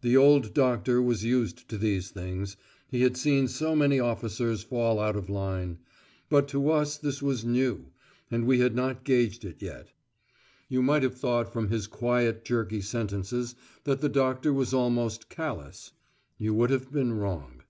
The 0.00 0.16
old 0.16 0.54
doctor 0.54 1.02
was 1.02 1.24
used 1.24 1.68
to 1.68 1.76
these 1.76 2.12
things. 2.12 2.56
He 2.88 3.02
had 3.02 3.16
seen 3.16 3.48
so 3.48 3.74
many 3.74 3.98
officers 3.98 4.62
fall 4.62 5.00
out 5.00 5.16
of 5.16 5.28
line. 5.28 5.78
But 6.30 6.46
to 6.50 6.70
us 6.70 6.96
this 6.96 7.20
was 7.20 7.44
new, 7.44 7.86
and 8.30 8.46
we 8.46 8.60
had 8.60 8.76
not 8.76 9.02
gauged 9.02 9.44
it 9.44 9.60
yet. 9.60 9.88
You 10.68 10.82
might 10.82 11.02
have 11.02 11.18
thought 11.18 11.52
from 11.52 11.68
his 11.68 11.88
quiet 11.88 12.44
jerky 12.44 12.80
sentences 12.80 13.56
that 13.82 14.00
the 14.00 14.08
doctor 14.08 14.52
was 14.52 14.72
almost 14.72 15.28
callous. 15.28 15.90
You 16.38 16.54
would 16.54 16.70
have 16.70 16.92
been 16.92 17.14
wrong. 17.14 17.62